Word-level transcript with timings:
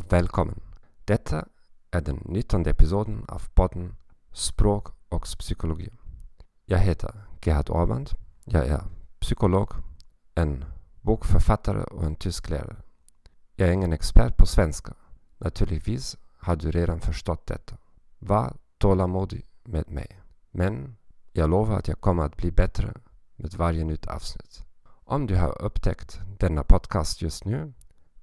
Hej 0.00 0.06
och 0.06 0.12
välkommen! 0.12 0.60
Detta 1.04 1.44
är 1.90 2.00
den 2.00 2.22
19 2.24 2.66
episoden 2.66 3.24
av 3.28 3.42
podden 3.54 3.96
Språk 4.32 4.88
och 5.08 5.22
psykologi. 5.22 5.90
Jag 6.64 6.78
heter 6.78 7.22
Gerhard 7.42 7.70
Orband. 7.70 8.10
Jag 8.44 8.66
är 8.66 8.82
psykolog, 9.18 9.70
en 10.34 10.64
bokförfattare 11.00 11.82
och 11.84 12.04
en 12.04 12.16
tysklärare. 12.16 12.76
Jag 13.56 13.68
är 13.68 13.72
ingen 13.72 13.92
expert 13.92 14.36
på 14.36 14.46
svenska. 14.46 14.94
Naturligtvis 15.38 16.16
har 16.38 16.56
du 16.56 16.70
redan 16.70 17.00
förstått 17.00 17.46
detta. 17.46 17.76
Var 18.18 18.56
tålamodig 18.78 19.46
med 19.64 19.90
mig. 19.90 20.20
Men 20.50 20.96
jag 21.32 21.50
lovar 21.50 21.78
att 21.78 21.88
jag 21.88 22.00
kommer 22.00 22.22
att 22.22 22.36
bli 22.36 22.50
bättre 22.50 22.94
med 23.36 23.54
varje 23.54 23.84
nytt 23.84 24.06
avsnitt. 24.06 24.64
Om 25.04 25.26
du 25.26 25.36
har 25.36 25.62
upptäckt 25.62 26.20
denna 26.38 26.62
podcast 26.62 27.22
just 27.22 27.44
nu, 27.44 27.72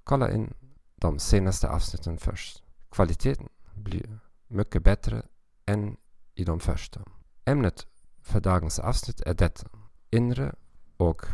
kolla 0.04 0.32
in 0.32 0.54
de 1.02 1.20
senaste 1.20 1.70
avsnitten 1.70 2.18
först. 2.18 2.64
Kvaliteten 2.92 3.50
blir 3.74 4.20
mycket 4.48 4.84
bättre 4.84 5.22
än 5.66 5.98
i 6.36 6.44
de 6.44 6.60
första. 6.60 7.02
Ämnet 7.46 7.88
för 8.22 8.40
dagens 8.40 8.80
avsnitt 8.80 9.22
är 9.22 9.34
detta. 9.34 9.68
Inre 10.10 10.56
och 10.98 11.26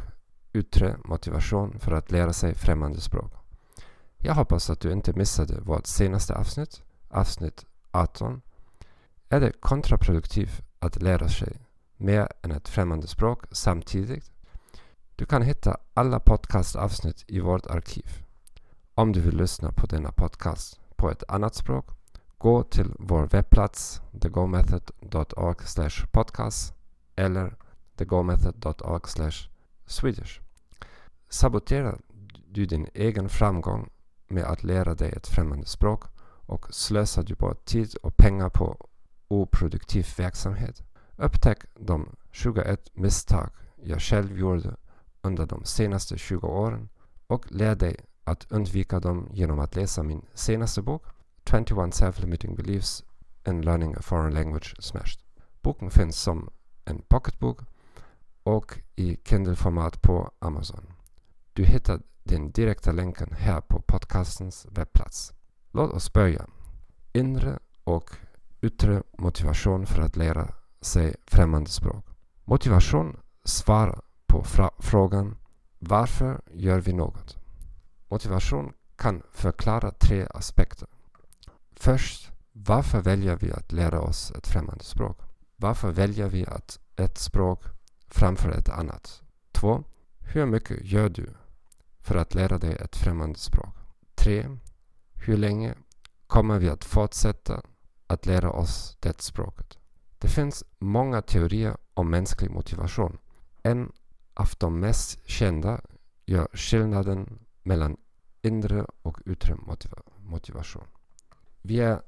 yttre 0.53 0.97
motivation 1.03 1.79
för 1.79 1.91
att 1.91 2.11
lära 2.11 2.33
sig 2.33 2.55
främmande 2.55 3.01
språk. 3.01 3.33
Jag 4.17 4.33
hoppas 4.33 4.69
att 4.69 4.79
du 4.79 4.91
inte 4.91 5.13
missade 5.13 5.61
vårt 5.61 5.87
senaste 5.87 6.35
avsnitt, 6.35 6.81
avsnitt 7.09 7.65
18. 7.91 8.41
Är 9.29 9.39
det 9.39 9.51
kontraproduktivt 9.59 10.61
att 10.79 11.01
lära 11.01 11.29
sig 11.29 11.57
mer 11.97 12.27
än 12.41 12.51
ett 12.51 12.69
främmande 12.69 13.07
språk 13.07 13.43
samtidigt? 13.51 14.31
Du 15.15 15.25
kan 15.25 15.41
hitta 15.41 15.77
alla 15.93 16.19
podcastavsnitt 16.19 17.23
i 17.27 17.39
vårt 17.39 17.67
arkiv. 17.67 18.23
Om 18.95 19.11
du 19.11 19.19
vill 19.19 19.37
lyssna 19.37 19.71
på 19.71 19.85
denna 19.85 20.11
podcast 20.11 20.79
på 20.95 21.11
ett 21.11 21.23
annat 21.27 21.55
språk, 21.55 21.85
gå 22.37 22.63
till 22.63 22.93
vår 22.99 23.27
webbplats 23.27 24.01
thegomethod.org 24.21 25.57
podcast 26.11 26.73
eller 27.15 27.55
thegomethod.org 27.95 29.31
swedish. 29.85 30.41
Saboterar 31.29 31.99
du 32.49 32.65
din 32.65 32.87
egen 32.93 33.29
framgång 33.29 33.89
med 34.27 34.43
att 34.43 34.63
lära 34.63 34.95
dig 34.95 35.11
ett 35.11 35.27
främmande 35.27 35.65
språk 35.65 36.03
och 36.45 36.73
slösar 36.73 37.23
du 37.23 37.35
bort 37.35 37.65
tid 37.65 37.95
och 38.03 38.17
pengar 38.17 38.49
på 38.49 38.87
oproduktiv 39.27 40.07
verksamhet? 40.17 40.83
Upptäck 41.15 41.59
de 41.75 42.15
21 42.31 42.89
misstag 42.93 43.49
jag 43.83 44.01
själv 44.01 44.37
gjorde 44.37 44.75
under 45.21 45.45
de 45.45 45.65
senaste 45.65 46.17
20 46.17 46.47
åren 46.47 46.89
och 47.27 47.51
lär 47.51 47.75
dig 47.75 48.05
att 48.23 48.51
undvika 48.51 48.99
dem 48.99 49.29
genom 49.31 49.59
att 49.59 49.75
läsa 49.75 50.03
min 50.03 50.25
senaste 50.33 50.81
bok 50.81 51.03
21 51.45 51.67
Self-Limiting 51.93 52.55
Beliefs 52.55 53.03
in 53.47 53.61
Learning 53.61 53.95
a 53.95 54.01
Foreign 54.01 54.33
Language 54.33 54.75
Smashed. 54.79 55.19
Boken 55.61 55.89
finns 55.89 56.21
som 56.21 56.49
en 56.85 57.01
pocketbok 57.07 57.61
och 58.43 58.79
i 58.95 59.17
Kindle-format 59.23 60.01
på 60.01 60.31
Amazon. 60.39 60.93
Du 61.53 61.65
hittar 61.65 62.01
den 62.23 62.51
direkta 62.51 62.91
länken 62.91 63.35
här 63.39 63.61
på 63.61 63.81
podcastens 63.81 64.67
webbplats. 64.71 65.33
Låt 65.71 65.93
oss 65.93 66.13
börja. 66.13 66.47
Inre 67.13 67.59
och 67.83 68.09
yttre 68.61 69.03
motivation 69.17 69.85
för 69.85 70.01
att 70.01 70.15
lära 70.15 70.47
sig 70.81 71.15
främmande 71.27 71.69
språk. 71.69 72.05
Motivation 72.43 73.17
svarar 73.43 74.01
på 74.27 74.43
frågan 74.79 75.37
Varför 75.79 76.41
gör 76.51 76.79
vi 76.79 76.93
något? 76.93 77.42
Motivation 78.13 78.73
kan 78.95 79.23
förklara 79.31 79.91
tre 79.91 80.27
aspekter. 80.33 80.87
Först, 81.71 82.31
varför 82.51 83.01
väljer 83.01 83.35
vi 83.35 83.51
att 83.51 83.71
lära 83.71 84.01
oss 84.01 84.31
ett 84.31 84.47
främmande 84.47 84.83
språk? 84.83 85.17
Varför 85.55 85.91
väljer 85.91 86.29
vi 86.29 86.45
att 86.45 86.79
ett 86.95 87.17
språk 87.17 87.63
framför 88.07 88.49
ett 88.49 88.69
annat? 88.69 89.21
Två, 89.51 89.83
Hur 90.19 90.45
mycket 90.45 90.85
gör 90.85 91.09
du 91.09 91.29
för 91.99 92.15
att 92.15 92.33
lära 92.33 92.57
dig 92.57 92.75
ett 92.75 92.95
främmande 92.95 93.39
språk? 93.39 93.75
Tre, 94.15 94.57
Hur 95.13 95.37
länge 95.37 95.75
kommer 96.27 96.59
vi 96.59 96.69
att 96.69 96.85
fortsätta 96.85 97.61
att 98.07 98.25
lära 98.25 98.51
oss 98.51 98.97
det 98.99 99.21
språket? 99.21 99.77
Det 100.17 100.27
finns 100.27 100.63
många 100.79 101.21
teorier 101.21 101.77
om 101.93 102.09
mänsklig 102.09 102.51
motivation. 102.51 103.17
En 103.63 103.91
av 104.33 104.49
de 104.57 104.79
mest 104.79 105.29
kända 105.29 105.81
gör 106.25 106.47
skillnaden 106.53 107.39
mellan 107.63 107.97
inre 108.43 108.85
och 109.01 109.19
yttre 109.25 109.55
motiva 109.55 109.97
motivation. 110.17 110.87
Vi 111.61 111.79
är 111.79 112.01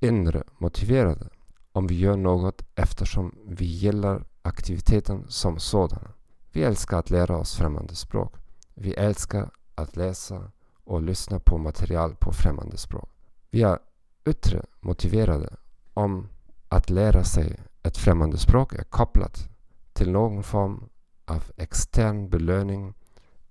inre 0.00 0.42
motiverade 0.58 1.28
om 1.72 1.86
vi 1.86 1.98
gör 1.98 2.16
något 2.16 2.62
eftersom 2.74 3.34
vi 3.46 3.64
gillar 3.64 4.24
aktiviteten 4.42 5.24
som 5.28 5.58
sådan. 5.58 6.08
Vi 6.52 6.62
älskar 6.62 6.98
att 6.98 7.10
lära 7.10 7.36
oss 7.36 7.56
främmande 7.56 7.94
språk. 7.94 8.34
Vi 8.74 8.94
älskar 8.94 9.50
att 9.74 9.96
läsa 9.96 10.50
och 10.84 11.02
lyssna 11.02 11.40
på 11.40 11.58
material 11.58 12.14
på 12.14 12.32
främmande 12.32 12.76
språk. 12.76 13.10
Vi 13.50 13.62
är 13.62 13.78
yttre 14.24 14.64
motiverade 14.80 15.56
om 15.94 16.28
att 16.68 16.90
lära 16.90 17.24
sig 17.24 17.56
ett 17.82 17.96
främmande 17.96 18.38
språk 18.38 18.74
är 18.74 18.84
kopplat 18.84 19.48
till 19.92 20.10
någon 20.10 20.42
form 20.42 20.88
av 21.24 21.44
extern 21.56 22.30
belöning 22.30 22.94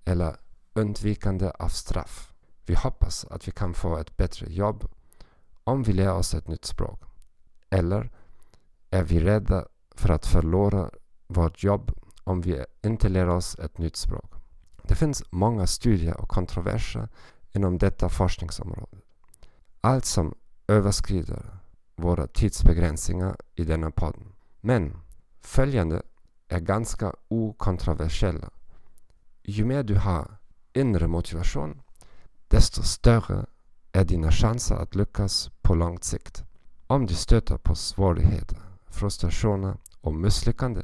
eller 0.04 0.36
undvikande 0.74 1.50
av 1.58 1.68
straff. 1.68 2.32
Vi 2.66 2.74
hoppas 2.74 3.24
att 3.24 3.48
vi 3.48 3.52
kan 3.52 3.74
få 3.74 3.96
ett 3.96 4.16
bättre 4.16 4.52
jobb 4.52 4.88
om 5.64 5.82
vi 5.82 5.92
lär 5.92 6.12
oss 6.12 6.34
ett 6.34 6.48
nytt 6.48 6.64
språk. 6.64 7.02
Eller 7.70 8.10
är 8.90 9.02
vi 9.02 9.20
rädda 9.20 9.66
för 9.94 10.08
att 10.08 10.26
förlora 10.26 10.90
vårt 11.26 11.62
jobb 11.62 11.92
om 12.24 12.40
vi 12.40 12.64
inte 12.82 13.08
lär 13.08 13.28
oss 13.28 13.58
ett 13.58 13.78
nytt 13.78 13.96
språk. 13.96 14.34
Det 14.82 14.94
finns 14.94 15.22
många 15.30 15.66
studier 15.66 16.16
och 16.16 16.28
kontroverser 16.28 17.08
inom 17.52 17.78
detta 17.78 18.08
forskningsområde. 18.08 18.96
Allt 19.80 20.04
som 20.04 20.34
överskrider 20.68 21.58
våra 21.96 22.26
tidsbegränsningar 22.26 23.36
i 23.54 23.64
denna 23.64 23.90
podden. 23.90 24.32
Men 24.60 24.96
följande 25.40 26.02
är 26.48 26.60
ganska 26.60 27.14
okontroversiella. 27.28 28.50
Ju 29.42 29.64
mer 29.64 29.82
du 29.82 29.94
har 29.94 30.39
inre 30.72 31.06
motivation, 31.06 31.82
desto 32.48 32.82
större 32.82 33.46
är 33.92 34.04
dina 34.04 34.30
chanser 34.30 34.74
att 34.74 34.94
lyckas 34.94 35.50
på 35.62 35.74
lång 35.74 35.98
sikt. 35.98 36.44
Om 36.86 37.06
du 37.06 37.14
stöter 37.14 37.56
på 37.56 37.74
svårigheter, 37.74 38.58
frustrationer 38.86 39.76
och 40.00 40.14
misslyckande 40.14 40.82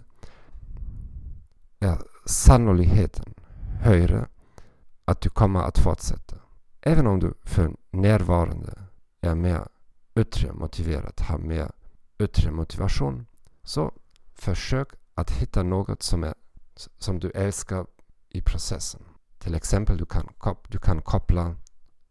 är 1.81 2.03
sannolikheten 2.27 3.35
högre 3.81 4.29
att 5.05 5.21
du 5.21 5.31
kommer 5.31 5.63
att 5.63 5.79
fortsätta. 5.79 6.37
Även 6.81 7.07
om 7.07 7.21
du 7.21 7.35
för 7.43 7.77
närvarande 7.91 8.73
är 9.21 9.35
mer 9.35 9.69
yttre 10.15 10.53
motiverad, 10.53 11.21
har 11.21 11.39
mer 11.39 11.71
yttre 12.19 12.50
motivation, 12.50 13.27
så 13.62 13.93
försök 14.35 14.89
att 15.15 15.31
hitta 15.31 15.62
något 15.62 16.03
som, 16.03 16.25
är, 16.25 16.35
som 16.99 17.19
du 17.19 17.31
älskar 17.31 17.87
i 18.29 18.43
processen. 18.43 19.03
Till 19.46 19.54
exempel 19.54 19.96
du 19.96 20.06
kan, 20.06 20.28
du 20.69 20.78
kan 20.78 21.02
koppla 21.02 21.54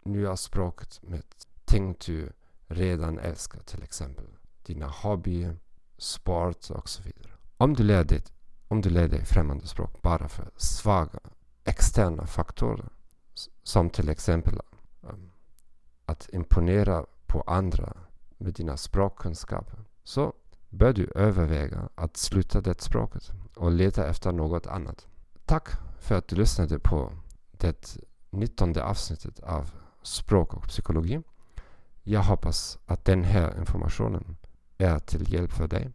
nya 0.05 0.37
språket 0.37 0.99
med 1.03 1.23
ting 1.65 1.95
du 2.05 2.31
redan 2.67 3.19
älskar. 3.19 3.59
Till 3.59 3.83
exempel 3.83 4.25
dina 4.65 4.87
hobbyer, 4.87 5.57
sport 5.97 6.69
och 6.69 6.89
så 6.89 7.03
vidare. 7.03 7.31
Om 7.57 7.73
du 7.73 7.83
lär 7.83 8.03
dig, 8.03 8.23
om 8.67 8.81
du 8.81 8.89
lär 8.89 9.07
dig 9.07 9.25
främmande 9.25 9.67
språk 9.67 10.01
bara 10.01 10.27
för 10.27 10.51
svaga 10.57 11.19
externa 11.63 12.27
faktorer 12.27 12.89
som 13.63 13.89
till 13.89 14.09
exempel 14.09 14.59
um, 15.01 15.31
att 16.05 16.29
imponera 16.33 17.05
på 17.27 17.41
andra 17.41 17.93
med 18.37 18.53
dina 18.53 18.77
språkkunskaper 18.77 19.79
så 20.03 20.33
bör 20.69 20.93
du 20.93 21.11
överväga 21.15 21.89
att 21.95 22.17
sluta 22.17 22.61
det 22.61 22.81
språket 22.81 23.31
och 23.55 23.71
leta 23.71 24.07
efter 24.07 24.31
något 24.31 24.67
annat. 24.67 25.07
Tack 25.45 25.69
för 25.99 26.15
att 26.15 26.27
du 26.27 26.35
lyssnade 26.35 26.79
på 26.79 27.11
det 27.65 27.97
19 28.29 28.79
avsnittet 28.79 29.39
av 29.39 29.71
Språk 30.01 30.53
och 30.53 30.67
psykologi. 30.67 31.21
Jag 32.03 32.23
hoppas 32.23 32.79
att 32.85 33.05
den 33.05 33.23
här 33.23 33.59
informationen 33.59 34.37
är 34.77 34.99
till 34.99 35.33
hjälp 35.33 35.51
för 35.51 35.67
dig. 35.67 35.91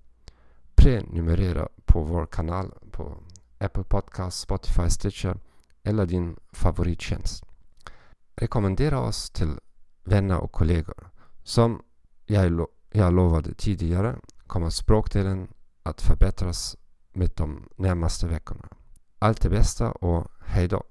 Prenumerera 0.75 1.69
på 1.85 2.03
vår 2.03 2.27
kanal 2.27 2.75
på 2.91 3.17
Apple 3.59 3.85
Podcast, 3.85 4.41
Spotify, 4.41 4.91
Stitcher 4.91 5.37
eller 5.83 6.07
din 6.07 6.37
favorittjänst. 6.53 7.45
Rekommendera 8.37 9.01
oss 9.01 9.31
till 9.31 9.59
vänner 10.05 10.39
och 10.39 10.53
kollegor. 10.53 11.11
Som 11.43 11.83
jag, 12.27 12.53
lo 12.53 12.69
jag 12.91 13.13
lovade 13.13 13.55
tidigare 13.55 14.17
kommer 14.47 14.71
språkdelen 14.71 15.49
att 15.83 16.01
förbättras 16.01 16.77
med 17.13 17.31
de 17.37 17.69
närmaste 17.77 18.27
veckorna. 18.27 18.69
Allt 19.19 19.43
det 19.43 19.51
bästa 19.51 19.93
och 19.93 20.31
hejdå! 20.41 20.90